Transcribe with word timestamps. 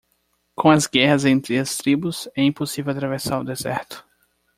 Com 0.55 0.71
as 0.71 0.87
guerras 0.87 1.25
entre 1.25 1.59
as 1.59 1.77
tribos? 1.77 2.27
é 2.35 2.41
impossível 2.41 2.91
atravessar 2.91 3.39
o 3.39 3.43
deserto. 3.43 4.03